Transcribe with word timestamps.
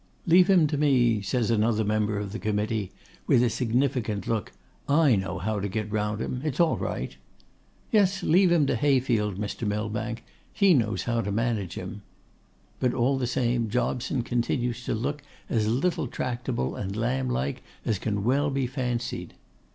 'Leave 0.25 0.49
him 0.49 0.65
to 0.65 0.79
me,' 0.79 1.21
says 1.21 1.51
another 1.51 1.83
member 1.83 2.17
of 2.17 2.31
the 2.31 2.39
committee, 2.39 2.91
with 3.27 3.43
a 3.43 3.51
significant 3.51 4.25
look. 4.25 4.51
'I 4.89 5.17
know 5.17 5.37
how 5.37 5.59
to 5.59 5.69
get 5.69 5.91
round 5.91 6.19
him. 6.19 6.41
It's 6.43 6.59
all 6.59 6.75
right.' 6.75 7.15
'Yes, 7.91 8.23
leave 8.23 8.51
him 8.51 8.65
to 8.65 8.75
Hayfield, 8.75 9.37
Mr. 9.37 9.67
Millbank; 9.67 10.23
he 10.51 10.73
knows 10.73 11.03
how 11.03 11.21
to 11.21 11.31
manage 11.31 11.75
him.' 11.75 12.01
But 12.79 12.95
all 12.95 13.19
the 13.19 13.27
same, 13.27 13.69
Jobson 13.69 14.23
continues 14.23 14.83
to 14.85 14.95
look 14.95 15.21
as 15.51 15.67
little 15.67 16.07
tractable 16.07 16.75
and 16.75 16.95
lamb 16.97 17.29
like 17.29 17.61
as 17.85 17.99
can 17.99 18.15
be 18.15 18.21
well 18.21 18.49
fancied. 18.71 19.35